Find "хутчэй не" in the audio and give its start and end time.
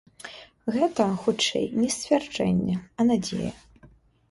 1.25-1.89